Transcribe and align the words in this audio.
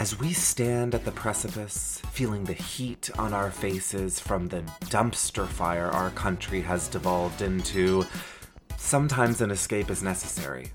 As 0.00 0.18
we 0.18 0.32
stand 0.32 0.94
at 0.94 1.04
the 1.04 1.12
precipice, 1.12 2.00
feeling 2.12 2.42
the 2.42 2.54
heat 2.54 3.10
on 3.18 3.34
our 3.34 3.50
faces 3.50 4.18
from 4.18 4.48
the 4.48 4.62
dumpster 4.86 5.46
fire 5.46 5.88
our 5.88 6.08
country 6.12 6.62
has 6.62 6.88
devolved 6.88 7.42
into, 7.42 8.06
sometimes 8.78 9.42
an 9.42 9.50
escape 9.50 9.90
is 9.90 10.02
necessary. 10.02 10.72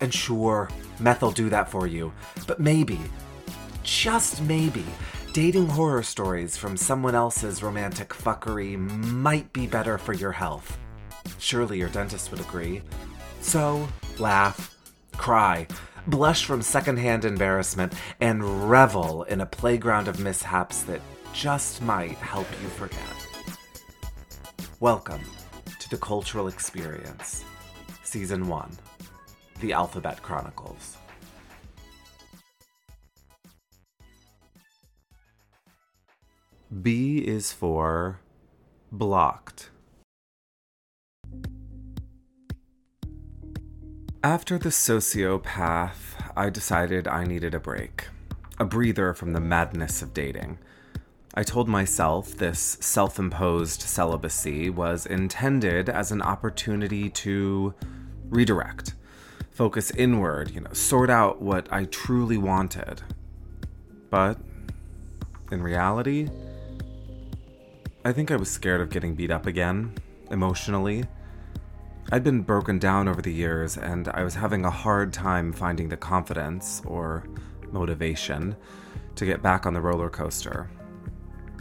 And 0.00 0.12
sure, 0.12 0.68
meth 0.98 1.22
will 1.22 1.30
do 1.30 1.48
that 1.48 1.70
for 1.70 1.86
you, 1.86 2.12
but 2.48 2.58
maybe, 2.58 2.98
just 3.84 4.42
maybe, 4.42 4.84
dating 5.32 5.68
horror 5.68 6.02
stories 6.02 6.56
from 6.56 6.76
someone 6.76 7.14
else's 7.14 7.62
romantic 7.62 8.08
fuckery 8.08 8.76
might 8.76 9.52
be 9.52 9.68
better 9.68 9.96
for 9.96 10.12
your 10.12 10.32
health. 10.32 10.76
Surely 11.38 11.78
your 11.78 11.90
dentist 11.90 12.32
would 12.32 12.40
agree. 12.40 12.82
So, 13.40 13.86
laugh, 14.18 14.76
cry, 15.12 15.68
blush 16.06 16.44
from 16.44 16.62
secondhand 16.62 17.24
embarrassment, 17.24 17.92
and 18.20 18.70
revel 18.70 19.24
in 19.24 19.40
a 19.40 19.46
playground 19.46 20.08
of 20.08 20.20
mishaps 20.20 20.82
that 20.82 21.00
just 21.32 21.82
might 21.82 22.16
help 22.18 22.46
you 22.62 22.68
forget. 22.68 22.98
Welcome 24.80 25.22
to 25.80 25.90
the 25.90 25.98
Cultural 25.98 26.48
Experience, 26.48 27.44
Season 28.04 28.46
1 28.46 28.70
The 29.60 29.72
Alphabet 29.72 30.22
Chronicles. 30.22 30.96
B 36.82 37.18
is 37.18 37.52
for 37.52 38.20
blocked. 38.92 39.70
After 44.26 44.58
the 44.58 44.70
sociopath, 44.70 46.20
I 46.36 46.50
decided 46.50 47.06
I 47.06 47.22
needed 47.22 47.54
a 47.54 47.60
break, 47.60 48.08
a 48.58 48.64
breather 48.64 49.14
from 49.14 49.34
the 49.34 49.40
madness 49.40 50.02
of 50.02 50.12
dating. 50.12 50.58
I 51.34 51.44
told 51.44 51.68
myself 51.68 52.36
this 52.36 52.76
self 52.80 53.20
imposed 53.20 53.82
celibacy 53.82 54.68
was 54.68 55.06
intended 55.06 55.88
as 55.88 56.10
an 56.10 56.22
opportunity 56.22 57.08
to 57.08 57.72
redirect, 58.28 58.94
focus 59.52 59.92
inward, 59.92 60.50
you 60.50 60.60
know, 60.60 60.72
sort 60.72 61.08
out 61.08 61.40
what 61.40 61.72
I 61.72 61.84
truly 61.84 62.36
wanted. 62.36 63.02
But 64.10 64.40
in 65.52 65.62
reality, 65.62 66.28
I 68.04 68.12
think 68.12 68.32
I 68.32 68.36
was 68.36 68.50
scared 68.50 68.80
of 68.80 68.90
getting 68.90 69.14
beat 69.14 69.30
up 69.30 69.46
again, 69.46 69.94
emotionally 70.32 71.04
I'd 72.12 72.22
been 72.22 72.42
broken 72.42 72.78
down 72.78 73.08
over 73.08 73.20
the 73.20 73.32
years, 73.32 73.76
and 73.76 74.06
I 74.06 74.22
was 74.22 74.36
having 74.36 74.64
a 74.64 74.70
hard 74.70 75.12
time 75.12 75.52
finding 75.52 75.88
the 75.88 75.96
confidence 75.96 76.80
or 76.86 77.24
motivation 77.72 78.54
to 79.16 79.26
get 79.26 79.42
back 79.42 79.66
on 79.66 79.74
the 79.74 79.80
roller 79.80 80.08
coaster. 80.08 80.70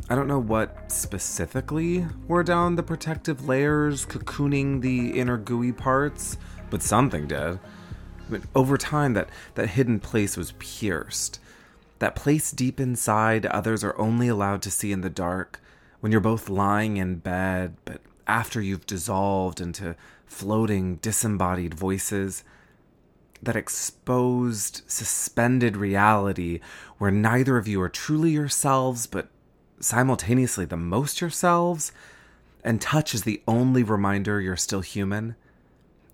I 0.07 0.13
don't 0.13 0.27
know 0.27 0.39
what 0.39 0.91
specifically 0.91 2.05
were 2.27 2.43
down 2.43 2.75
the 2.75 2.83
protective 2.83 3.47
layers 3.47 4.05
cocooning 4.05 4.81
the 4.81 5.19
inner 5.19 5.38
gooey 5.38 5.71
parts, 5.71 6.38
but 6.69 6.83
something 6.83 7.25
did. 7.25 7.59
But 8.29 8.41
over 8.53 8.77
time, 8.77 9.13
that, 9.13 9.29
that 9.55 9.69
hidden 9.69 9.99
place 9.99 10.38
was 10.38 10.51
pierced. 10.59 11.39
That 11.97 12.16
place 12.16 12.51
deep 12.51 12.79
inside 12.79 13.47
others 13.47 13.83
are 13.83 13.97
only 13.97 14.27
allowed 14.27 14.61
to 14.61 14.71
see 14.71 14.91
in 14.91 15.01
the 15.01 15.09
dark 15.09 15.59
when 16.01 16.11
you're 16.11 16.21
both 16.21 16.49
lying 16.49 16.97
in 16.97 17.16
bed, 17.16 17.77
but 17.83 18.01
after 18.28 18.62
you've 18.62 18.86
dissolved 18.86 19.62
into 19.62 19.95
floating, 20.26 20.95
disembodied 20.98 21.73
voices, 21.73 22.44
that 23.42 23.56
exposed, 23.56 24.81
suspended 24.88 25.78
reality 25.78 26.59
where 26.98 27.12
neither 27.12 27.58
of 27.58 27.68
you 27.68 27.81
are 27.81 27.90
truly 27.90 28.31
yourselves, 28.31 29.08
but 29.08 29.30
simultaneously 29.80 30.66
the 30.66 30.78
most 30.78 31.22
yourselves, 31.22 31.91
and 32.64 32.81
touch 32.81 33.14
is 33.14 33.24
the 33.24 33.41
only 33.47 33.84
reminder 33.84 34.41
you're 34.41 34.56
still 34.56 34.81
human. 34.81 35.35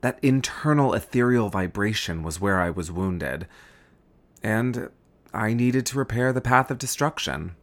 That 0.01 0.19
internal 0.21 0.93
ethereal 0.93 1.49
vibration 1.49 2.23
was 2.23 2.41
where 2.41 2.59
I 2.59 2.69
was 2.69 2.91
wounded, 2.91 3.47
and 4.43 4.89
I 5.33 5.53
needed 5.53 5.85
to 5.87 5.97
repair 5.97 6.33
the 6.33 6.41
path 6.41 6.71
of 6.71 6.79
destruction. 6.79 7.55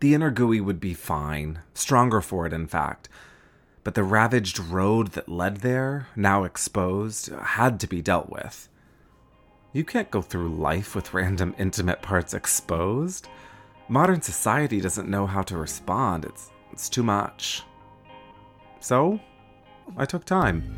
The 0.00 0.12
inner 0.12 0.30
gooey 0.30 0.60
would 0.60 0.80
be 0.80 0.92
fine, 0.92 1.60
stronger 1.72 2.20
for 2.20 2.46
it, 2.46 2.52
in 2.52 2.66
fact 2.66 3.08
but 3.82 3.94
the 3.94 4.02
ravaged 4.02 4.58
road 4.58 5.12
that 5.12 5.28
led 5.28 5.58
there, 5.58 6.08
now 6.14 6.44
exposed, 6.44 7.32
had 7.32 7.80
to 7.80 7.86
be 7.86 8.02
dealt 8.02 8.28
with. 8.28 8.68
You 9.72 9.84
can't 9.84 10.10
go 10.10 10.20
through 10.20 10.54
life 10.54 10.94
with 10.94 11.14
random 11.14 11.54
intimate 11.58 12.02
parts 12.02 12.34
exposed. 12.34 13.28
Modern 13.88 14.20
society 14.20 14.80
doesn't 14.80 15.08
know 15.08 15.26
how 15.26 15.42
to 15.42 15.56
respond, 15.56 16.24
it's, 16.24 16.50
it's 16.72 16.88
too 16.88 17.02
much. 17.02 17.62
So, 18.80 19.20
I 19.96 20.04
took 20.04 20.24
time. 20.24 20.76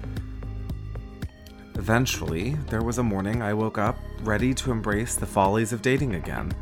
Eventually, 1.74 2.50
there 2.68 2.82
was 2.82 2.98
a 2.98 3.02
morning 3.02 3.42
I 3.42 3.54
woke 3.54 3.78
up 3.78 3.98
ready 4.22 4.52
to 4.54 4.70
embrace 4.70 5.14
the 5.14 5.26
follies 5.26 5.72
of 5.72 5.82
dating 5.82 6.14
again. 6.14 6.52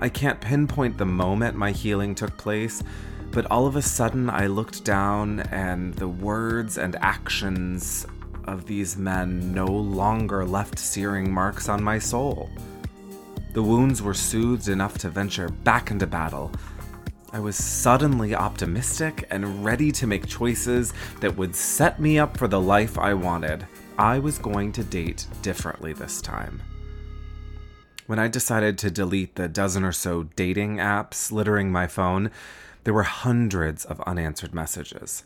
I 0.00 0.08
can't 0.08 0.40
pinpoint 0.40 0.96
the 0.96 1.06
moment 1.06 1.56
my 1.56 1.70
healing 1.70 2.14
took 2.14 2.36
place, 2.38 2.82
but 3.32 3.50
all 3.50 3.66
of 3.66 3.76
a 3.76 3.82
sudden, 3.82 4.28
I 4.28 4.46
looked 4.46 4.84
down, 4.84 5.40
and 5.50 5.94
the 5.94 6.08
words 6.08 6.76
and 6.76 6.96
actions 6.96 8.06
of 8.44 8.66
these 8.66 8.96
men 8.96 9.54
no 9.54 9.66
longer 9.66 10.44
left 10.44 10.78
searing 10.78 11.32
marks 11.32 11.68
on 11.68 11.82
my 11.82 11.98
soul. 11.98 12.50
The 13.54 13.62
wounds 13.62 14.02
were 14.02 14.14
soothed 14.14 14.68
enough 14.68 14.98
to 14.98 15.08
venture 15.08 15.48
back 15.48 15.90
into 15.90 16.06
battle. 16.06 16.52
I 17.32 17.40
was 17.40 17.56
suddenly 17.56 18.34
optimistic 18.34 19.26
and 19.30 19.64
ready 19.64 19.90
to 19.92 20.06
make 20.06 20.26
choices 20.26 20.92
that 21.20 21.36
would 21.36 21.56
set 21.56 21.98
me 21.98 22.18
up 22.18 22.36
for 22.36 22.48
the 22.48 22.60
life 22.60 22.98
I 22.98 23.14
wanted. 23.14 23.66
I 23.98 24.18
was 24.18 24.36
going 24.36 24.72
to 24.72 24.84
date 24.84 25.26
differently 25.40 25.94
this 25.94 26.20
time. 26.20 26.60
When 28.06 28.18
I 28.18 28.28
decided 28.28 28.76
to 28.78 28.90
delete 28.90 29.36
the 29.36 29.48
dozen 29.48 29.84
or 29.84 29.92
so 29.92 30.24
dating 30.36 30.76
apps 30.76 31.32
littering 31.32 31.72
my 31.72 31.86
phone, 31.86 32.30
there 32.84 32.94
were 32.94 33.04
hundreds 33.04 33.84
of 33.84 34.00
unanswered 34.02 34.54
messages. 34.54 35.24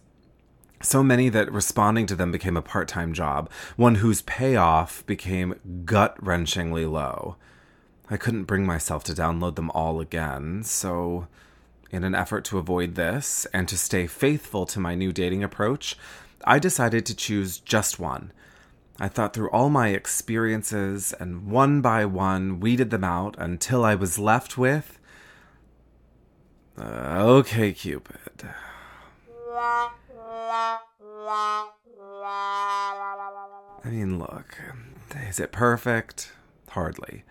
So 0.82 1.02
many 1.02 1.28
that 1.30 1.50
responding 1.50 2.06
to 2.06 2.14
them 2.14 2.30
became 2.30 2.56
a 2.56 2.62
part 2.62 2.88
time 2.88 3.12
job, 3.12 3.50
one 3.76 3.96
whose 3.96 4.22
payoff 4.22 5.04
became 5.06 5.82
gut 5.84 6.16
wrenchingly 6.22 6.90
low. 6.90 7.36
I 8.10 8.16
couldn't 8.16 8.44
bring 8.44 8.66
myself 8.66 9.02
to 9.04 9.14
download 9.14 9.56
them 9.56 9.70
all 9.70 10.00
again, 10.00 10.62
so, 10.62 11.26
in 11.90 12.04
an 12.04 12.14
effort 12.14 12.44
to 12.46 12.58
avoid 12.58 12.94
this 12.94 13.46
and 13.52 13.66
to 13.68 13.78
stay 13.78 14.06
faithful 14.06 14.66
to 14.66 14.78
my 14.78 14.94
new 14.94 15.12
dating 15.12 15.42
approach, 15.42 15.96
I 16.44 16.58
decided 16.58 17.06
to 17.06 17.16
choose 17.16 17.58
just 17.58 17.98
one. 17.98 18.32
I 19.00 19.08
thought 19.08 19.34
through 19.34 19.50
all 19.50 19.70
my 19.70 19.88
experiences 19.88 21.12
and 21.18 21.50
one 21.50 21.80
by 21.80 22.04
one 22.04 22.60
weeded 22.60 22.90
them 22.90 23.04
out 23.04 23.34
until 23.38 23.84
I 23.84 23.94
was 23.94 24.18
left 24.18 24.56
with 24.56 24.95
uh, 26.78 27.22
okay, 27.24 27.72
Cupid. 27.72 28.48
I 33.84 33.90
mean, 33.90 34.18
look, 34.18 34.58
is 35.28 35.40
it 35.40 35.52
perfect? 35.52 36.32
Hardly. 36.70 37.24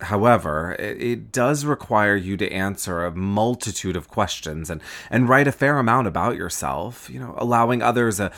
However, 0.00 0.74
it, 0.78 1.00
it, 1.00 1.32
does 1.32 1.64
require 1.64 2.16
you 2.16 2.36
to 2.36 2.50
answer 2.52 3.04
a 3.04 3.14
multitude 3.14 3.96
of 3.96 4.08
questions 4.08 4.68
and, 4.68 4.80
and 5.08 5.28
write 5.28 5.46
a 5.46 5.52
fair 5.52 5.78
amount 5.78 6.08
about 6.08 6.36
yourself, 6.36 7.08
you 7.08 7.20
know, 7.20 7.34
allowing 7.38 7.82
others 7.82 8.18
a, 8.18 8.32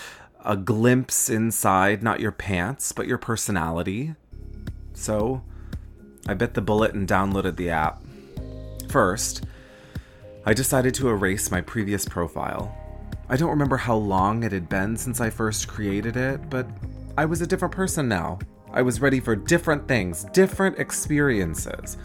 a 0.45 0.57
glimpse 0.57 1.31
inside 1.31 2.03
not 2.03 2.21
your 2.21 2.33
pants, 2.33 2.93
but 2.93 3.07
your 3.07 3.19
personality. 3.19 4.15
So, 4.93 5.43
I 6.27 6.35
bit 6.35 6.55
the 6.55 6.61
bullet 6.61 6.95
and 6.95 7.09
downloaded 7.09 7.57
the 7.57 7.71
app. 7.71 8.03
First, 8.89 9.45
I 10.49 10.55
decided 10.55 10.95
to 10.95 11.09
erase 11.09 11.51
my 11.51 11.61
previous 11.61 12.05
profile. 12.05 12.73
I 13.29 13.37
don't 13.37 13.51
remember 13.51 13.77
how 13.77 13.97
long 13.97 14.45
it 14.45 14.53
had 14.53 14.69
been 14.69 14.97
since 14.97 15.21
I 15.21 15.29
first 15.29 15.67
created 15.67 16.17
it, 16.17 16.49
but 16.49 16.69
I 17.19 17.25
was 17.25 17.41
a 17.41 17.49
different 17.49 17.75
person 17.75 18.07
now. 18.07 18.39
I 18.73 18.83
was 18.83 19.01
ready 19.01 19.19
for 19.19 19.35
different 19.35 19.89
things, 19.89 20.23
different 20.33 20.79
experiences. 20.79 21.97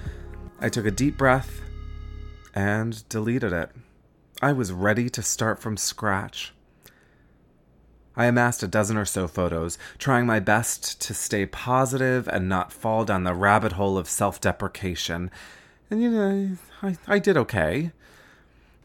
I 0.59 0.69
took 0.69 0.87
a 0.87 0.91
deep 0.91 1.19
breath 1.19 1.61
and 2.55 3.07
deleted 3.09 3.53
it. 3.53 3.69
I 4.41 4.53
was 4.53 4.71
ready 4.71 5.07
to 5.09 5.21
start 5.21 5.59
from 5.59 5.77
scratch. 5.77 6.51
I 8.15 8.25
amassed 8.25 8.63
a 8.63 8.67
dozen 8.67 8.97
or 8.97 9.05
so 9.05 9.27
photos, 9.27 9.77
trying 9.99 10.25
my 10.25 10.39
best 10.39 10.99
to 11.01 11.13
stay 11.13 11.45
positive 11.45 12.27
and 12.27 12.49
not 12.49 12.73
fall 12.73 13.05
down 13.05 13.23
the 13.23 13.35
rabbit 13.35 13.73
hole 13.73 13.99
of 13.99 14.09
self 14.09 14.41
deprecation. 14.41 15.29
And 15.91 16.01
you 16.01 16.09
know, 16.09 16.57
I, 16.81 16.97
I 17.07 17.19
did 17.19 17.37
okay. 17.37 17.91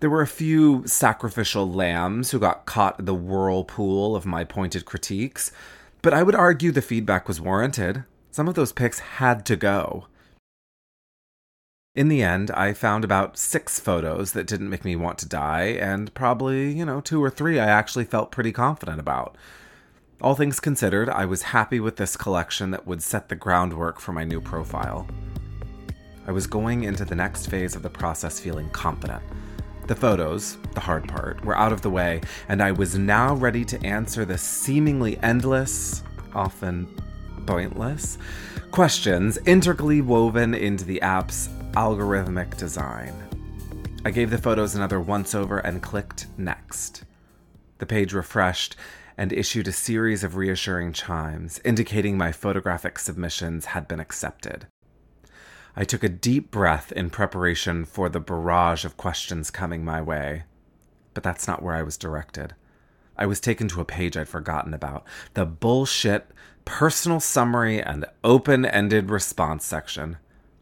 There 0.00 0.10
were 0.10 0.20
a 0.20 0.26
few 0.26 0.86
sacrificial 0.86 1.70
lambs 1.70 2.30
who 2.30 2.38
got 2.38 2.66
caught 2.66 2.98
in 2.98 3.06
the 3.06 3.14
whirlpool 3.14 4.14
of 4.14 4.26
my 4.26 4.44
pointed 4.44 4.84
critiques, 4.84 5.52
but 6.02 6.12
I 6.12 6.22
would 6.22 6.34
argue 6.34 6.70
the 6.70 6.82
feedback 6.82 7.26
was 7.26 7.40
warranted. 7.40 8.04
Some 8.30 8.46
of 8.46 8.54
those 8.54 8.72
pics 8.72 8.98
had 8.98 9.46
to 9.46 9.56
go. 9.56 10.06
In 11.94 12.08
the 12.08 12.22
end, 12.22 12.50
I 12.50 12.74
found 12.74 13.04
about 13.04 13.38
six 13.38 13.80
photos 13.80 14.32
that 14.32 14.46
didn't 14.46 14.68
make 14.68 14.84
me 14.84 14.96
want 14.96 15.16
to 15.20 15.28
die, 15.28 15.78
and 15.80 16.12
probably, 16.12 16.70
you 16.74 16.84
know, 16.84 17.00
two 17.00 17.24
or 17.24 17.30
three 17.30 17.58
I 17.58 17.66
actually 17.66 18.04
felt 18.04 18.30
pretty 18.30 18.52
confident 18.52 19.00
about. 19.00 19.34
All 20.20 20.34
things 20.34 20.60
considered, 20.60 21.08
I 21.08 21.24
was 21.24 21.40
happy 21.40 21.80
with 21.80 21.96
this 21.96 22.18
collection 22.18 22.70
that 22.72 22.86
would 22.86 23.02
set 23.02 23.30
the 23.30 23.34
groundwork 23.34 23.98
for 23.98 24.12
my 24.12 24.24
new 24.24 24.42
profile. 24.42 25.08
I 26.26 26.32
was 26.32 26.46
going 26.46 26.84
into 26.84 27.06
the 27.06 27.14
next 27.14 27.46
phase 27.46 27.74
of 27.74 27.82
the 27.82 27.88
process 27.88 28.38
feeling 28.38 28.68
confident. 28.70 29.22
The 29.86 29.94
photos, 29.94 30.56
the 30.74 30.80
hard 30.80 31.06
part, 31.06 31.44
were 31.44 31.56
out 31.56 31.72
of 31.72 31.82
the 31.82 31.90
way, 31.90 32.20
and 32.48 32.60
I 32.60 32.72
was 32.72 32.98
now 32.98 33.34
ready 33.34 33.64
to 33.66 33.86
answer 33.86 34.24
the 34.24 34.36
seemingly 34.36 35.16
endless, 35.22 36.02
often 36.34 36.88
pointless, 37.46 38.18
questions 38.72 39.38
integrally 39.46 40.00
woven 40.00 40.54
into 40.54 40.84
the 40.84 41.00
app's 41.02 41.48
algorithmic 41.74 42.56
design. 42.56 43.14
I 44.04 44.10
gave 44.10 44.30
the 44.30 44.38
photos 44.38 44.74
another 44.74 45.00
once 45.00 45.36
over 45.36 45.58
and 45.58 45.80
clicked 45.82 46.26
next. 46.36 47.04
The 47.78 47.86
page 47.86 48.12
refreshed 48.12 48.74
and 49.16 49.32
issued 49.32 49.68
a 49.68 49.72
series 49.72 50.24
of 50.24 50.34
reassuring 50.34 50.94
chimes, 50.94 51.60
indicating 51.64 52.18
my 52.18 52.32
photographic 52.32 52.98
submissions 52.98 53.66
had 53.66 53.86
been 53.86 54.00
accepted. 54.00 54.66
I 55.76 55.84
took 55.84 56.02
a 56.02 56.08
deep 56.08 56.50
breath 56.50 56.90
in 56.92 57.10
preparation 57.10 57.84
for 57.84 58.08
the 58.08 58.18
barrage 58.18 58.86
of 58.86 58.96
questions 58.96 59.50
coming 59.50 59.84
my 59.84 60.00
way. 60.00 60.44
But 61.12 61.22
that's 61.22 61.46
not 61.46 61.62
where 61.62 61.74
I 61.74 61.82
was 61.82 61.98
directed. 61.98 62.54
I 63.18 63.26
was 63.26 63.40
taken 63.40 63.68
to 63.68 63.82
a 63.82 63.84
page 63.84 64.16
I'd 64.16 64.28
forgotten 64.28 64.72
about 64.72 65.04
the 65.34 65.44
bullshit 65.44 66.30
personal 66.64 67.20
summary 67.20 67.82
and 67.82 68.06
open 68.24 68.64
ended 68.64 69.10
response 69.10 69.64
section. 69.64 70.16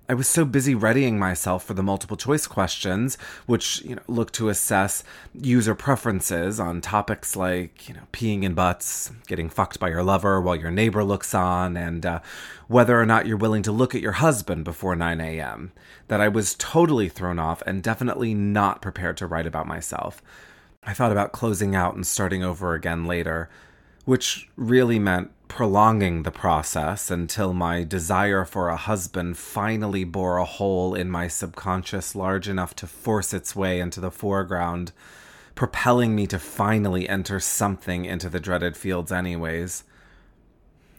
I 0.06 0.12
was 0.12 0.28
so 0.28 0.44
busy 0.44 0.74
readying 0.74 1.18
myself 1.18 1.64
for 1.64 1.72
the 1.72 1.82
multiple 1.82 2.18
choice 2.18 2.46
questions, 2.46 3.16
which 3.46 3.80
you 3.82 3.94
know, 3.94 4.02
look 4.06 4.32
to 4.32 4.50
assess 4.50 5.02
user 5.32 5.74
preferences 5.74 6.60
on 6.60 6.82
topics 6.82 7.36
like 7.36 7.88
you 7.88 7.94
know 7.94 8.02
peeing 8.12 8.42
in 8.42 8.52
butts, 8.52 9.10
getting 9.26 9.48
fucked 9.48 9.80
by 9.80 9.88
your 9.88 10.02
lover 10.02 10.42
while 10.42 10.56
your 10.56 10.70
neighbor 10.70 11.02
looks 11.02 11.32
on, 11.32 11.78
and 11.78 12.04
uh, 12.04 12.20
whether 12.68 13.00
or 13.00 13.06
not 13.06 13.26
you're 13.26 13.38
willing 13.38 13.62
to 13.62 13.72
look 13.72 13.94
at 13.94 14.02
your 14.02 14.12
husband 14.12 14.64
before 14.64 14.94
9 14.94 15.22
a.m. 15.22 15.72
That 16.08 16.20
I 16.20 16.28
was 16.28 16.54
totally 16.56 17.08
thrown 17.08 17.38
off 17.38 17.62
and 17.62 17.82
definitely 17.82 18.34
not 18.34 18.82
prepared 18.82 19.16
to 19.18 19.26
write 19.26 19.46
about 19.46 19.66
myself. 19.66 20.22
I 20.82 20.92
thought 20.92 21.12
about 21.12 21.32
closing 21.32 21.74
out 21.74 21.94
and 21.94 22.06
starting 22.06 22.44
over 22.44 22.74
again 22.74 23.06
later, 23.06 23.48
which 24.04 24.50
really 24.54 24.98
meant 24.98 25.30
prolonging 25.54 26.24
the 26.24 26.32
process 26.32 27.12
until 27.12 27.54
my 27.54 27.84
desire 27.84 28.44
for 28.44 28.70
a 28.70 28.76
husband 28.76 29.38
finally 29.38 30.02
bore 30.02 30.36
a 30.36 30.44
hole 30.44 30.96
in 30.96 31.08
my 31.08 31.28
subconscious 31.28 32.16
large 32.16 32.48
enough 32.48 32.74
to 32.74 32.88
force 32.88 33.32
its 33.32 33.54
way 33.54 33.78
into 33.78 34.00
the 34.00 34.10
foreground, 34.10 34.90
propelling 35.54 36.12
me 36.12 36.26
to 36.26 36.40
finally 36.40 37.08
enter 37.08 37.38
something 37.38 38.04
into 38.04 38.28
the 38.28 38.40
dreaded 38.40 38.76
fields, 38.76 39.12
anyways. 39.12 39.84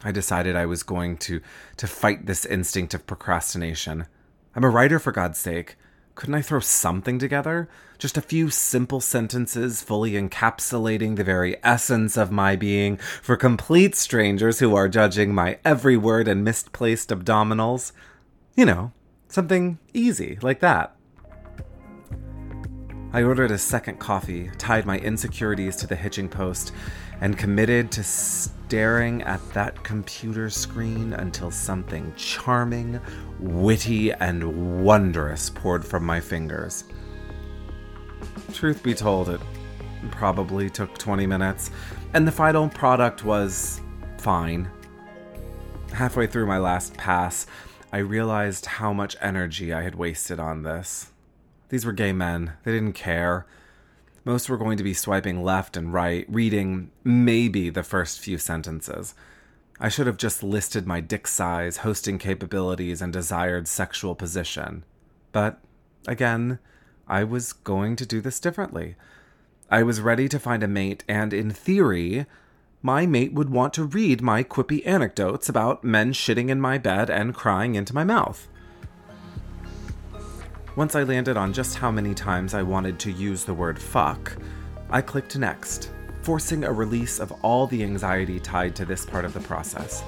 I 0.06 0.14
decided 0.14 0.56
I 0.56 0.68
was 0.68 0.84
going 0.84 1.18
to, 1.18 1.42
to 1.76 1.86
fight 1.86 2.26
this 2.26 2.46
instinct 2.46 2.94
of 2.94 3.06
procrastination. 3.06 4.06
I'm 4.56 4.64
a 4.64 4.70
writer, 4.70 5.00
for 5.00 5.12
God's 5.12 5.38
sake. 5.38 5.76
Couldn't 6.16 6.36
I 6.36 6.42
throw 6.42 6.62
something 6.62 7.20
together? 7.20 7.68
Just 7.98 8.18
a 8.18 8.22
few 8.22 8.50
simple 8.50 9.02
sentences 9.02 9.82
fully 9.82 10.14
encapsulating 10.14 11.18
the 11.18 11.26
very 11.26 11.58
essence 11.62 12.16
of 12.16 12.32
my 12.32 12.56
being 12.56 12.98
for 13.22 13.36
complete 13.36 13.96
strangers 13.96 14.60
who 14.60 14.76
are 14.76 14.88
judging 14.88 15.36
my 15.36 15.60
every 15.66 15.98
word 15.98 16.30
and 16.30 16.44
misplaced 16.44 17.10
abdominals. 17.10 17.92
You 18.56 18.66
know, 18.66 18.92
something 19.28 19.78
easy 19.94 20.40
like 20.42 20.62
that. 20.62 20.95
I 23.16 23.24
ordered 23.24 23.52
a 23.52 23.58
second 23.58 23.98
coffee, 23.98 24.52
tied 24.58 24.86
my 24.86 25.00
insecurities 25.00 25.78
to 25.78 25.88
the 25.88 25.96
hitching 25.96 26.28
post, 26.28 26.74
and 27.22 27.38
committed 27.38 27.90
to 27.94 28.04
staring 28.04 29.22
at 29.22 29.40
that 29.54 29.82
computer 29.86 30.50
screen 30.50 31.14
until 31.14 31.50
something 31.50 32.12
charming, 32.18 33.00
witty, 33.40 34.12
and 34.12 34.84
wondrous 34.84 35.50
poured 35.50 35.86
from 35.86 36.06
my 36.06 36.20
fingers. 36.20 36.84
Truth 38.52 38.84
be 38.84 38.94
told, 38.94 39.30
it 39.30 39.40
probably 40.12 40.70
took 40.70 40.98
20 40.98 41.26
minutes, 41.26 41.72
and 42.12 42.28
the 42.28 42.34
final 42.34 42.68
product 42.68 43.24
was 43.24 43.80
fine. 44.18 44.70
Halfway 45.94 46.28
through 46.28 46.48
my 46.48 46.58
last 46.58 46.98
pass, 46.98 47.48
I 47.94 48.00
realized 48.00 48.66
how 48.66 48.92
much 48.92 49.16
energy 49.22 49.72
I 49.72 49.84
had 49.84 49.96
wasted 49.96 50.38
on 50.38 50.64
this. 50.64 51.14
These 51.76 51.86
were 51.86 51.92
gay 51.92 52.14
men, 52.14 52.54
they 52.64 52.72
didn't 52.72 52.94
care. 52.94 53.46
Most 54.24 54.48
were 54.48 54.56
going 54.56 54.78
to 54.78 54.84
be 54.84 54.94
swiping 54.94 55.44
left 55.44 55.76
and 55.76 55.92
right, 55.92 56.26
reading 56.30 56.90
maybe 57.04 57.70
the 57.70 57.84
first 57.84 58.22
few 58.22 58.38
sentences. 58.38 59.14
I 59.78 59.90
should 59.90 60.08
have 60.08 60.16
just 60.16 60.42
listed 60.42 60.88
my 60.88 61.02
dick 61.02 61.28
size, 61.28 61.80
hosting 61.80 62.18
capabilities, 62.18 63.02
and 63.02 63.12
desired 63.12 63.68
sexual 63.68 64.16
position. 64.16 64.86
But, 65.34 65.60
again, 66.08 66.60
I 67.10 67.26
was 67.26 67.52
going 67.52 67.98
to 67.98 68.06
do 68.06 68.22
this 68.22 68.40
differently. 68.40 68.96
I 69.70 69.84
was 69.84 70.00
ready 70.00 70.30
to 70.30 70.40
find 70.40 70.64
a 70.64 70.70
mate, 70.70 71.04
and 71.10 71.34
in 71.34 71.52
theory, 71.52 72.26
my 72.82 73.06
mate 73.06 73.34
would 73.34 73.50
want 73.50 73.74
to 73.74 73.84
read 73.84 74.22
my 74.22 74.46
quippy 74.46 74.82
anecdotes 74.88 75.50
about 75.50 75.84
men 75.84 76.14
shitting 76.14 76.48
in 76.48 76.62
my 76.62 76.78
bed 76.78 77.10
and 77.10 77.36
crying 77.36 77.76
into 77.76 77.94
my 77.94 78.06
mouth. 78.06 78.48
Once 80.76 80.94
I 80.94 81.04
landed 81.04 81.38
on 81.38 81.54
just 81.54 81.78
how 81.78 81.90
many 81.90 82.14
times 82.14 82.54
I 82.54 82.62
wanted 82.62 83.00
to 83.00 83.12
use 83.12 83.46
the 83.46 83.54
word 83.54 83.80
fuck, 83.80 84.36
I 84.90 85.02
clicked 85.02 85.38
next, 85.38 85.92
forcing 86.22 86.66
a 86.66 86.72
release 86.72 87.20
of 87.20 87.32
all 87.44 87.66
the 87.66 87.82
anxiety 87.82 88.42
tied 88.42 88.76
to 88.76 88.86
this 88.86 89.06
part 89.06 89.24
of 89.24 89.34
the 89.34 89.40
process. 89.40 90.04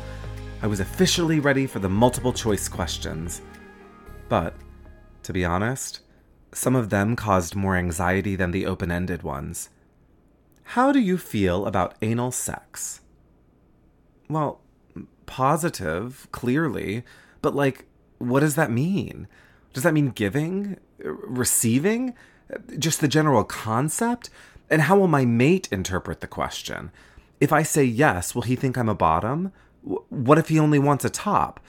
I 0.61 0.67
was 0.67 0.81
officially 0.81 1.39
ready 1.39 1.67
for 1.67 1.79
the 1.79 1.87
multiple 1.87 2.33
choice 2.33 2.67
questions. 2.67 3.41
But, 4.27 4.55
to 5.23 5.31
be 5.31 5.45
honest, 5.45 6.01
some 6.51 6.75
of 6.75 6.89
them 6.89 7.15
caused 7.15 7.55
more 7.55 7.77
anxiety 7.77 8.35
than 8.35 8.51
the 8.51 8.65
open 8.65 8.91
ended 8.91 9.23
ones. 9.23 9.69
How 10.63 10.91
do 10.91 10.99
you 10.99 11.17
feel 11.17 11.65
about 11.65 11.95
anal 12.01 12.31
sex? 12.31 12.99
Well, 14.29 14.59
positive, 15.27 16.27
clearly, 16.33 17.05
but 17.41 17.55
like, 17.55 17.85
what 18.17 18.41
does 18.41 18.55
that 18.55 18.69
mean? 18.69 19.29
Does 19.77 19.83
that 19.83 19.93
mean 19.93 20.09
giving? 20.09 20.77
Uh, 21.05 21.11
receiving? 21.11 22.15
Uh, 22.51 22.57
just 22.79 22.99
the 22.99 23.07
general 23.07 23.43
concept? 23.43 24.31
And 24.71 24.81
how 24.81 24.97
will 24.97 25.07
my 25.07 25.23
mate 25.23 25.67
interpret 25.71 26.19
the 26.19 26.25
question? 26.25 26.89
If 27.39 27.53
I 27.53 27.61
say 27.61 27.83
yes, 27.83 28.33
will 28.33 28.41
he 28.41 28.55
think 28.55 28.75
I'm 28.75 28.89
a 28.89 28.95
bottom? 28.95 29.51
What 29.83 30.39
if 30.39 30.49
he 30.49 30.57
only 30.57 30.79
wants 30.79 31.05
a 31.05 31.11
top? 31.11 31.59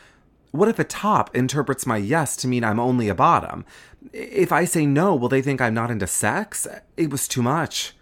What 0.53 0.71
if 0.71 0.79
a 0.79 0.85
top 0.85 1.37
interprets 1.37 1.85
my 1.85 1.99
yes 1.99 2.35
to 2.37 2.49
mean 2.49 2.65
I'm 2.65 2.81
only 2.81 3.11
a 3.11 3.15
bottom? 3.15 3.67
If 4.15 4.53
I 4.53 4.65
say 4.65 4.87
no, 4.87 5.15
will 5.15 5.29
they 5.29 5.43
think 5.43 5.61
I'm 5.61 5.75
not 5.75 5.91
into 5.91 6.07
sex? 6.07 6.67
It 6.97 7.11
was 7.11 7.29
too 7.29 7.43
much. 7.43 7.95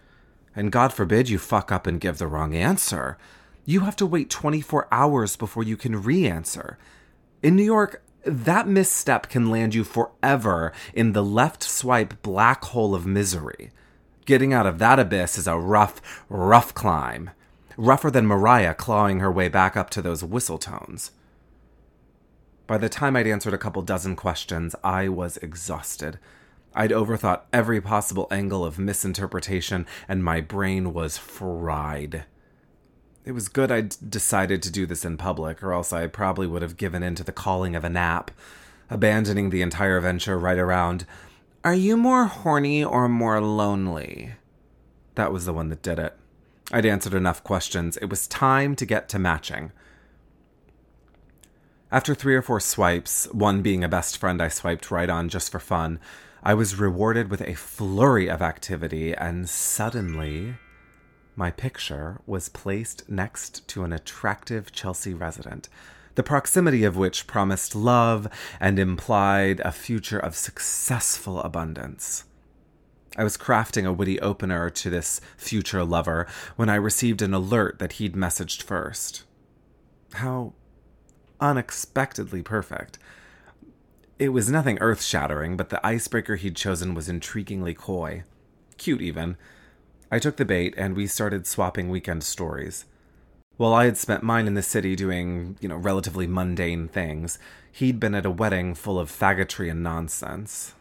And 0.55 0.71
God 0.71 0.93
forbid 0.93 1.29
you 1.29 1.39
fuck 1.39 1.73
up 1.73 1.85
and 1.85 2.01
give 2.01 2.19
the 2.19 2.29
wrong 2.29 2.55
answer. 2.55 3.19
You 3.65 3.81
have 3.81 3.97
to 3.97 4.07
wait 4.07 4.31
24 4.31 4.87
hours 4.93 5.35
before 5.35 5.65
you 5.65 5.77
can 5.77 6.01
re 6.01 6.29
answer. 6.29 6.79
In 7.43 7.57
New 7.57 7.65
York, 7.65 8.05
that 8.27 8.67
misstep 8.67 9.29
can 9.29 9.51
land 9.51 9.75
you 9.75 9.85
forever 9.85 10.73
in 10.93 11.13
the 11.13 11.23
left 11.23 11.63
swipe 11.63 12.21
black 12.23 12.65
hole 12.65 12.95
of 12.95 13.07
misery. 13.07 13.71
Getting 14.25 14.53
out 14.53 14.67
of 14.67 14.79
that 14.81 14.99
abyss 14.99 15.39
is 15.39 15.47
a 15.47 15.57
rough, 15.57 16.25
rough 16.29 16.75
climb. 16.75 17.31
Rougher 17.77 18.11
than 18.11 18.27
Mariah 18.27 18.75
clawing 18.75 19.21
her 19.21 19.31
way 19.31 19.49
back 19.49 19.77
up 19.77 19.91
to 19.91 20.03
those 20.03 20.25
whistle 20.25 20.59
tones. 20.59 21.13
By 22.67 22.79
the 22.79 22.89
time 22.89 23.15
I'd 23.15 23.29
answered 23.29 23.55
a 23.55 23.59
couple 23.59 23.83
dozen 23.83 24.17
questions, 24.17 24.75
I 24.83 25.09
was 25.09 25.37
exhausted. 25.37 26.19
I'd 26.75 26.91
overthought 26.91 27.43
every 27.53 27.81
possible 27.81 28.27
angle 28.31 28.65
of 28.65 28.79
misinterpretation, 28.79 29.87
and 30.09 30.25
my 30.25 30.41
brain 30.41 30.93
was 30.93 31.17
fried. 31.17 32.25
It 33.27 33.33
was 33.33 33.49
good 33.49 33.73
I'd 33.73 33.97
decided 34.09 34.63
to 34.63 34.71
do 34.71 34.87
this 34.87 35.05
in 35.05 35.17
public, 35.17 35.61
or 35.61 35.73
else 35.73 35.93
I 35.93 36.07
probably 36.07 36.47
would 36.47 36.63
have 36.63 36.77
given 36.77 37.03
in 37.03 37.17
to 37.17 37.25
the 37.25 37.33
calling 37.33 37.75
of 37.75 37.83
a 37.83 37.91
nap, 37.91 38.31
abandoning 38.89 39.51
the 39.51 39.63
entire 39.63 39.99
venture 39.99 40.39
right 40.39 40.57
around. 40.57 41.05
Are 41.65 41.75
you 41.75 41.97
more 41.97 42.27
horny 42.27 42.85
or 42.85 43.09
more 43.09 43.41
lonely? 43.41 44.35
That 45.17 45.33
was 45.33 45.45
the 45.45 45.53
one 45.53 45.71
that 45.71 45.83
did 45.83 45.99
it. 45.99 46.17
I'd 46.71 46.87
answered 46.87 47.15
enough 47.15 47.43
questions. 47.43 47.97
It 47.97 48.09
was 48.09 48.29
time 48.29 48.77
to 48.77 48.87
get 48.87 49.09
to 49.09 49.19
matching. 49.19 49.73
After 51.91 52.15
three 52.15 52.37
or 52.37 52.43
four 52.43 52.61
swipes, 52.61 53.27
one 53.33 53.61
being 53.61 53.83
a 53.83 53.89
best 53.89 54.19
friend 54.19 54.41
I 54.41 54.47
swiped 54.47 54.93
right 54.93 55.11
on 55.11 55.29
just 55.29 55.51
for 55.51 55.59
fun, 55.59 55.99
I 56.45 56.55
was 56.55 56.79
rewarded 56.79 57.29
with 57.33 57.41
a 57.41 57.55
flurry 57.55 58.29
of 58.31 58.41
activity, 58.41 59.15
and 59.15 59.49
suddenly 59.49 60.55
my 61.37 61.51
picture 61.51 62.21
was 62.27 62.49
placed 62.49 63.09
next 63.09 63.69
to 63.69 63.85
an 63.85 63.93
attractive 63.93 64.73
Chelsea 64.73 65.15
resident. 65.15 65.69
the 66.17 66.23
proximity 66.23 66.83
of 66.83 66.97
which 66.97 67.27
promised 67.27 67.77
love 67.77 68.27
and 68.59 68.79
implied 68.79 69.61
a 69.61 69.71
future 69.71 70.19
of 70.19 70.35
successful 70.35 71.41
abundance. 71.41 72.25
I 73.17 73.25
was 73.25 73.37
crafting 73.37 73.87
a 73.87 73.93
witty 73.93 74.19
opener 74.21 74.69
to 74.69 74.91
this 74.91 75.21
future 75.37 75.85
lover 75.85 76.27
when 76.57 76.69
I 76.69 76.75
received 76.75 77.23
an 77.23 77.33
alert 77.33 77.79
that 77.79 77.93
he'd 77.93 78.15
messaged 78.15 78.63
first. 78.63 79.25
How 80.15 80.55
unexpectedly 81.41 82.43
perfect. 82.43 82.99
It 84.19 84.31
was 84.31 84.51
nothing 84.51 84.79
earth 84.81 85.03
shattering, 85.03 85.57
but 85.57 85.69
the 85.69 85.87
icebreaker 85.87 86.37
he'd 86.37 86.57
chosen 86.57 86.95
was 86.95 87.09
intriguingly 87.09 87.77
coy. 87.77 88.25
Cute, 88.79 89.03
even. 89.03 89.37
I 90.11 90.19
took 90.19 90.37
the 90.37 90.45
bait, 90.45 90.75
and 90.77 90.97
we 90.97 91.07
started 91.07 91.47
swapping 91.47 91.89
weekend 91.89 92.23
stories. 92.23 92.85
While 93.57 93.75
I 93.75 93.87
had 93.87 93.97
spent 93.97 94.23
mine 94.23 94.47
in 94.47 94.55
the 94.55 94.63
city 94.63 94.95
doing, 94.95 95.57
you 95.61 95.69
know, 95.69 95.77
relatively 95.77 96.27
mundane 96.27 96.89
things, 96.89 97.39
he'd 97.73 97.99
been 97.99 98.15
at 98.15 98.27
a 98.27 98.31
wedding 98.31 98.75
full 98.75 98.99
of 98.99 99.11
faggotry 99.11 99.71
and 99.71 99.83
nonsense. 99.83 100.75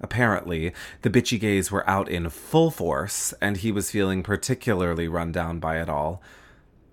Apparently, 0.00 0.72
the 1.02 1.10
bitchy 1.10 1.38
gays 1.38 1.70
were 1.70 1.88
out 1.88 2.08
in 2.08 2.30
full 2.30 2.70
force, 2.70 3.34
and 3.40 3.58
he 3.58 3.70
was 3.70 3.90
feeling 3.90 4.22
particularly 4.22 5.08
run 5.08 5.30
down 5.32 5.58
by 5.58 5.80
it 5.80 5.88
all. 5.88 6.22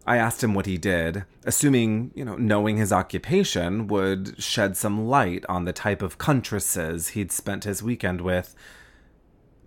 I 0.06 0.17
asked 0.17 0.44
him 0.44 0.53
what 0.53 0.65
he 0.65 0.77
did, 0.77 1.24
assuming, 1.46 2.12
you 2.15 2.25
know, 2.25 2.36
knowing 2.36 2.77
his 2.77 2.91
occupation 2.91 3.88
would 3.88 4.41
shed 4.41 4.75
some 4.75 5.08
light 5.08 5.46
on 5.48 5.65
the 5.65 5.74
type 5.74 6.01
of 6.01 6.17
cuntresses 6.17 7.10
he'd 7.10 7.32
spent 7.32 7.63
his 7.63 7.84
weekend 7.84 8.22
with. 8.22 8.56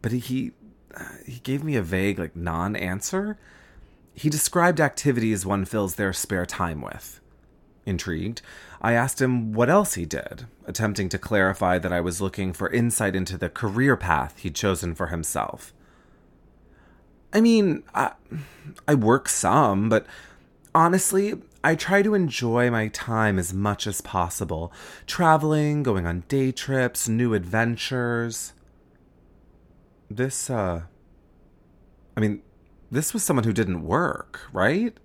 But 0.03 0.13
he 0.13 0.53
he 1.27 1.41
gave 1.41 1.63
me 1.63 1.77
a 1.77 1.83
vague 1.83 2.19
like 2.19 2.37
non-answer. 2.37 3.39
He 4.15 4.29
described 4.29 4.81
activities 4.81 5.47
one 5.47 5.65
fills 5.65 5.95
their 5.95 6.13
spare 6.13 6.47
time 6.47 6.81
with. 6.81 7.21
Intrigued, 7.87 8.43
I 8.83 8.93
asked 8.93 9.21
him 9.21 9.53
what 9.53 9.71
else 9.71 9.95
he 9.95 10.05
did, 10.05 10.47
attempting 10.67 11.09
to 11.11 11.19
clarify 11.19 11.79
that 11.79 11.93
I 11.93 12.01
was 12.01 12.21
looking 12.21 12.53
for 12.53 12.71
insight 12.71 13.17
into 13.17 13.39
the 13.39 13.49
career 13.49 13.97
path 13.97 14.39
he'd 14.39 14.55
chosen 14.55 14.95
for 14.95 15.09
himself. 15.09 15.73
I 17.33 17.41
mean, 17.41 17.83
I, 17.95 18.13
I 18.87 18.95
work 18.95 19.29
some, 19.29 19.89
but 19.89 20.07
honestly, 20.75 21.41
I 21.63 21.75
try 21.75 22.03
to 22.03 22.15
enjoy 22.15 22.71
my 22.71 22.89
time 22.89 23.39
as 23.39 23.53
much 23.53 23.87
as 23.87 24.01
possible. 24.01 24.73
Traveling, 25.07 25.83
going 25.83 26.07
on 26.07 26.25
day 26.29 26.53
trips, 26.53 27.09
new 27.09 27.35
adventures. 27.35 28.53
This, 30.11 30.51
uh. 30.51 30.83
I 32.17 32.21
mean, 32.21 32.43
this 32.91 33.15
was 33.15 33.23
someone 33.23 33.45
who 33.45 33.53
didn't 33.53 33.85
work, 33.85 34.41
right? 34.53 34.99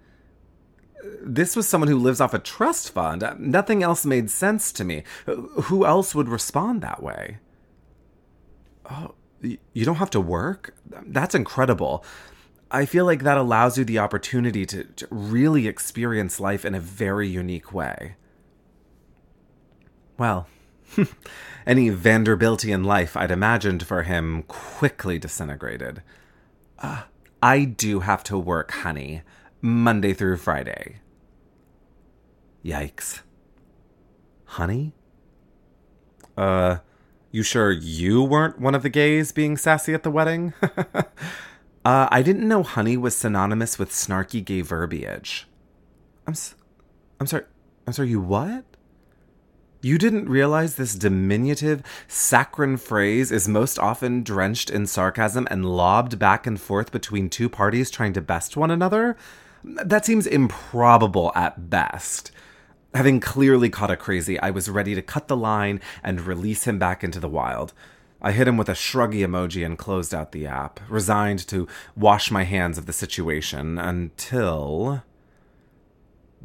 this 1.21 1.55
was 1.55 1.67
someone 1.67 1.87
who 1.87 1.97
lives 1.97 2.21
off 2.21 2.33
a 2.33 2.39
trust 2.39 2.91
fund. 2.91 3.23
Nothing 3.39 3.83
else 3.83 4.05
made 4.05 4.29
sense 4.29 4.71
to 4.73 4.83
me. 4.83 5.03
Who 5.25 5.85
else 5.85 6.15
would 6.15 6.29
respond 6.29 6.81
that 6.81 7.01
way? 7.01 7.37
Oh, 8.89 9.15
you 9.41 9.85
don't 9.85 9.95
have 9.95 10.09
to 10.11 10.21
work? 10.21 10.75
That's 10.89 11.35
incredible. 11.35 12.03
I 12.71 12.85
feel 12.85 13.05
like 13.05 13.23
that 13.23 13.37
allows 13.37 13.77
you 13.77 13.83
the 13.83 13.99
opportunity 13.99 14.65
to, 14.65 14.83
to 14.83 15.07
really 15.11 15.67
experience 15.67 16.39
life 16.39 16.65
in 16.65 16.73
a 16.75 16.79
very 16.79 17.27
unique 17.27 17.73
way. 17.73 18.15
Well, 20.17 20.47
any 21.67 21.89
Vanderbiltian 21.89 22.83
life 22.83 23.15
I'd 23.17 23.31
imagined 23.31 23.85
for 23.85 24.03
him 24.03 24.43
quickly 24.43 25.19
disintegrated. 25.19 26.01
Uh, 26.79 27.03
I 27.41 27.65
do 27.65 28.01
have 28.01 28.23
to 28.25 28.37
work, 28.37 28.71
honey. 28.71 29.21
Monday 29.61 30.13
through 30.13 30.37
Friday. 30.37 30.97
Yikes. 32.63 33.21
Honey? 34.45 34.93
Uh, 36.37 36.77
you 37.31 37.43
sure 37.43 37.71
you 37.71 38.23
weren't 38.23 38.59
one 38.59 38.75
of 38.75 38.83
the 38.83 38.89
gays 38.89 39.31
being 39.31 39.57
sassy 39.57 39.93
at 39.93 40.03
the 40.03 40.11
wedding? 40.11 40.53
uh, 40.61 41.03
I 41.83 42.21
didn't 42.21 42.47
know 42.47 42.63
honey 42.63 42.97
was 42.97 43.15
synonymous 43.15 43.77
with 43.79 43.91
snarky 43.91 44.43
gay 44.43 44.61
verbiage. 44.61 45.47
I'm, 46.27 46.33
s- 46.33 46.55
I'm 47.19 47.27
sorry. 47.27 47.43
I'm 47.87 47.93
sorry, 47.93 48.09
you 48.09 48.21
what? 48.21 48.65
You 49.85 49.99
didn't 49.99 50.27
realize 50.27 50.77
this 50.77 50.95
diminutive, 50.95 51.83
saccharine 52.07 52.77
phrase 52.77 53.31
is 53.31 53.47
most 53.47 53.77
often 53.77 54.23
drenched 54.23 54.71
in 54.71 54.87
sarcasm 54.87 55.47
and 55.51 55.63
lobbed 55.63 56.17
back 56.17 56.47
and 56.47 56.59
forth 56.59 56.91
between 56.91 57.29
two 57.29 57.49
parties 57.49 57.91
trying 57.91 58.13
to 58.13 58.21
best 58.21 58.57
one 58.57 58.71
another? 58.71 59.15
That 59.63 60.03
seems 60.03 60.25
improbable 60.25 61.31
at 61.35 61.69
best. 61.69 62.31
Having 62.95 63.19
clearly 63.19 63.69
caught 63.69 63.91
a 63.91 63.95
crazy, 63.95 64.39
I 64.39 64.49
was 64.49 64.71
ready 64.71 64.95
to 64.95 65.03
cut 65.03 65.27
the 65.27 65.37
line 65.37 65.79
and 66.03 66.19
release 66.19 66.63
him 66.63 66.79
back 66.79 67.03
into 67.03 67.19
the 67.19 67.29
wild. 67.29 67.71
I 68.23 68.31
hit 68.31 68.47
him 68.47 68.57
with 68.57 68.69
a 68.69 68.73
shruggy 68.73 69.19
emoji 69.19 69.63
and 69.63 69.77
closed 69.77 70.15
out 70.15 70.31
the 70.31 70.47
app, 70.47 70.79
resigned 70.89 71.47
to 71.49 71.67
wash 71.95 72.31
my 72.31 72.43
hands 72.43 72.79
of 72.79 72.87
the 72.87 72.91
situation 72.91 73.77
until. 73.77 75.03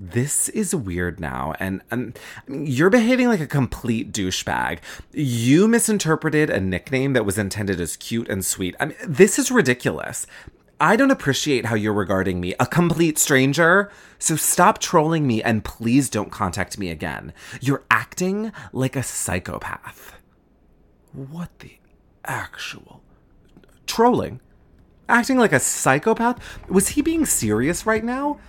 This 0.02 0.48
is 0.48 0.74
weird 0.74 1.20
now, 1.20 1.52
and, 1.60 1.82
and 1.90 2.18
you're 2.48 2.88
behaving 2.88 3.28
like 3.28 3.40
a 3.40 3.46
complete 3.46 4.12
douchebag. 4.12 4.78
You 5.12 5.68
misinterpreted 5.68 6.48
a 6.48 6.58
nickname 6.58 7.12
that 7.12 7.26
was 7.26 7.36
intended 7.36 7.82
as 7.82 7.98
cute 7.98 8.26
and 8.30 8.42
sweet. 8.42 8.74
I 8.80 8.86
mean, 8.86 8.96
this 9.06 9.38
is 9.38 9.50
ridiculous. 9.50 10.26
I 10.80 10.96
don't 10.96 11.10
appreciate 11.10 11.66
how 11.66 11.74
you're 11.74 11.92
regarding 11.92 12.40
me, 12.40 12.54
a 12.58 12.64
complete 12.64 13.18
stranger. 13.18 13.92
So 14.18 14.36
stop 14.36 14.78
trolling 14.78 15.26
me 15.26 15.42
and 15.42 15.66
please 15.66 16.08
don't 16.08 16.32
contact 16.32 16.78
me 16.78 16.88
again. 16.88 17.34
You're 17.60 17.84
acting 17.90 18.52
like 18.72 18.96
a 18.96 19.02
psychopath. 19.02 20.14
What 21.12 21.58
the 21.58 21.76
actual 22.24 23.02
trolling? 23.86 24.40
Acting 25.10 25.36
like 25.36 25.52
a 25.52 25.60
psychopath? 25.60 26.40
Was 26.70 26.88
he 26.88 27.02
being 27.02 27.26
serious 27.26 27.84
right 27.84 28.02
now? 28.02 28.40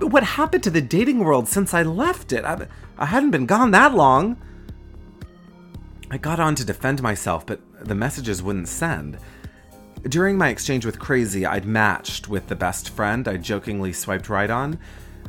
What 0.00 0.24
happened 0.24 0.62
to 0.64 0.70
the 0.70 0.80
dating 0.80 1.18
world 1.18 1.48
since 1.48 1.74
I 1.74 1.82
left 1.82 2.32
it? 2.32 2.44
I, 2.44 2.66
I 2.98 3.06
hadn't 3.06 3.30
been 3.30 3.46
gone 3.46 3.70
that 3.72 3.94
long. 3.94 4.40
I 6.10 6.18
got 6.18 6.40
on 6.40 6.54
to 6.56 6.64
defend 6.64 7.02
myself, 7.02 7.46
but 7.46 7.60
the 7.84 7.94
messages 7.94 8.42
wouldn't 8.42 8.68
send. 8.68 9.18
During 10.02 10.36
my 10.36 10.48
exchange 10.48 10.84
with 10.84 10.98
Crazy, 10.98 11.46
I'd 11.46 11.64
matched 11.64 12.28
with 12.28 12.48
the 12.48 12.56
best 12.56 12.90
friend 12.90 13.28
I 13.28 13.36
jokingly 13.36 13.92
swiped 13.92 14.28
right 14.28 14.50
on. 14.50 14.78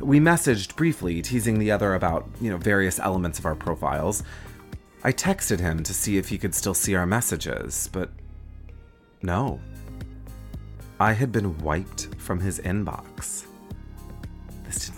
We 0.00 0.18
messaged 0.18 0.74
briefly, 0.76 1.22
teasing 1.22 1.58
the 1.58 1.70
other 1.70 1.94
about, 1.94 2.28
you 2.40 2.50
know, 2.50 2.56
various 2.56 2.98
elements 2.98 3.38
of 3.38 3.46
our 3.46 3.54
profiles. 3.54 4.24
I 5.04 5.12
texted 5.12 5.60
him 5.60 5.82
to 5.84 5.94
see 5.94 6.18
if 6.18 6.28
he 6.28 6.38
could 6.38 6.54
still 6.54 6.74
see 6.74 6.94
our 6.94 7.06
messages, 7.06 7.88
but 7.92 8.10
no. 9.22 9.60
I 10.98 11.12
had 11.12 11.30
been 11.30 11.56
wiped 11.58 12.14
from 12.18 12.40
his 12.40 12.58
inbox. 12.60 13.46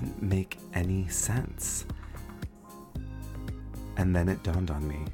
Didn't 0.00 0.22
make 0.22 0.58
any 0.74 1.08
sense. 1.08 1.86
And 3.96 4.14
then 4.14 4.28
it 4.28 4.42
dawned 4.42 4.70
on 4.70 4.86
me 4.86 5.04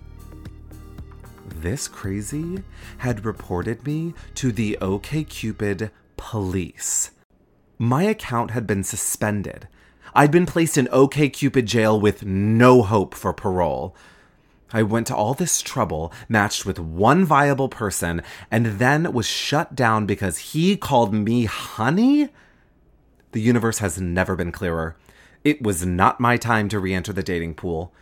this 1.62 1.88
crazy 1.88 2.62
had 2.98 3.24
reported 3.24 3.86
me 3.86 4.14
to 4.34 4.52
the 4.52 4.76
OKCupid 4.80 5.90
police. 6.16 7.12
My 7.78 8.02
account 8.02 8.50
had 8.50 8.66
been 8.66 8.84
suspended. 8.84 9.68
I'd 10.14 10.30
been 10.30 10.46
placed 10.46 10.76
in 10.76 10.86
OKCupid 10.88 11.64
jail 11.64 11.98
with 11.98 12.24
no 12.24 12.82
hope 12.82 13.14
for 13.14 13.32
parole. 13.32 13.96
I 14.72 14.82
went 14.82 15.06
to 15.08 15.16
all 15.16 15.34
this 15.34 15.60
trouble, 15.60 16.12
matched 16.28 16.64
with 16.64 16.78
one 16.78 17.24
viable 17.24 17.68
person, 17.68 18.22
and 18.50 18.78
then 18.78 19.12
was 19.12 19.26
shut 19.26 19.74
down 19.74 20.06
because 20.06 20.38
he 20.38 20.76
called 20.76 21.12
me 21.12 21.44
honey? 21.44 22.30
The 23.32 23.40
universe 23.40 23.78
has 23.78 24.00
never 24.00 24.36
been 24.36 24.52
clearer. 24.52 24.96
It 25.42 25.62
was 25.62 25.84
not 25.84 26.20
my 26.20 26.36
time 26.36 26.68
to 26.68 26.78
re 26.78 26.94
enter 26.94 27.12
the 27.12 27.22
dating 27.22 27.54
pool. 27.54 27.92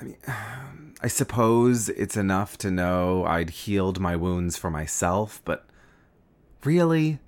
I 0.00 0.04
mean, 0.04 0.16
I 1.02 1.08
suppose 1.08 1.88
it's 1.90 2.16
enough 2.16 2.56
to 2.58 2.70
know 2.70 3.24
I'd 3.24 3.50
healed 3.50 4.00
my 4.00 4.16
wounds 4.16 4.56
for 4.56 4.70
myself, 4.70 5.42
but 5.44 5.66
really? 6.64 7.18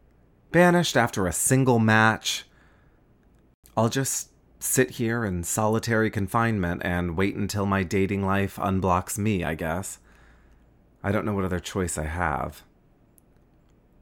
Banished 0.51 0.97
after 0.97 1.27
a 1.27 1.33
single 1.33 1.79
match? 1.79 2.47
I'll 3.77 3.91
just 3.91 4.31
sit 4.59 4.93
here 4.93 5.25
in 5.25 5.45
solitary 5.45 6.11
confinement 6.11 6.83
and 6.85 7.17
wait 7.17 7.37
until 7.37 7.67
my 7.67 7.83
dating 7.83 8.25
life 8.25 8.57
unblocks 8.57 9.19
me, 9.19 9.45
I 9.45 9.55
guess. 9.55 9.99
I 11.03 11.13
don't 11.13 11.25
know 11.25 11.35
what 11.35 11.45
other 11.45 11.61
choice 11.61 11.99
I 11.99 12.07
have. 12.07 12.63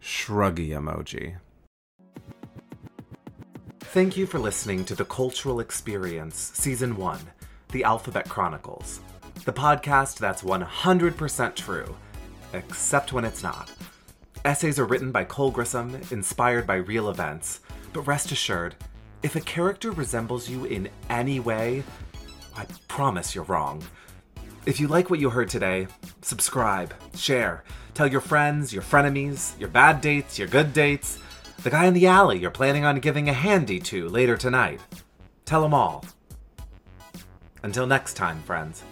Shruggy 0.01 0.69
emoji. 0.69 1.37
Thank 3.97 4.19
you 4.19 4.27
for 4.27 4.39
listening 4.39 4.85
to 4.85 4.95
The 4.95 5.07
Cultural 5.07 5.61
Experience, 5.61 6.37
Season 6.53 6.99
1, 6.99 7.19
The 7.73 7.83
Alphabet 7.83 8.29
Chronicles 8.29 9.01
the 9.47 9.55
podcast 9.55 10.19
that's 10.19 10.43
100% 10.43 11.55
true, 11.55 11.97
except 12.53 13.15
when 13.15 13.25
it's 13.25 13.43
not. 13.43 13.71
Essays 14.45 14.79
are 14.79 14.85
written 14.85 15.13
by 15.13 15.25
Cole 15.25 15.51
Grissom, 15.51 15.99
inspired 16.11 16.67
by 16.67 16.75
real 16.75 17.09
events, 17.09 17.61
but 17.95 18.03
rest 18.03 18.33
assured, 18.33 18.75
If 19.23 19.35
a 19.35 19.41
character 19.41 19.91
resembles 19.91 20.47
you 20.47 20.67
in 20.67 20.91
any 21.09 21.41
way, 21.41 21.83
I 22.55 22.67
promise 22.89 23.35
you're 23.35 23.45
wrong. 23.45 23.83
If 24.67 24.79
you 24.79 24.89
like 24.89 25.09
what 25.09 25.21
you 25.21 25.31
heard 25.31 25.49
today, 25.49 25.87
subscribe, 26.21 26.93
share, 27.15 27.65
tell 27.95 28.07
your 28.07 28.21
friends, 28.21 28.75
your 28.75 28.83
frenemies, 28.83 29.59
your 29.59 29.71
bad 29.71 30.03
dates, 30.03 30.39
your 30.39 30.49
good 30.49 30.75
dates, 30.75 31.19
the 31.67 31.71
guy 31.71 31.87
in 31.87 31.95
the 31.95 32.07
alley 32.07 32.39
you're 32.39 32.49
planning 32.49 32.85
on 32.85 33.01
giving 33.01 33.29
a 33.29 33.33
handy 33.33 33.81
to 33.81 34.09
later 34.09 34.37
tonight. 34.37 34.81
Tell 35.45 35.61
them 35.61 35.75
all. 35.75 36.05
Until 37.65 37.89
next 37.89 38.15
time, 38.15 38.41
friends. 38.43 38.85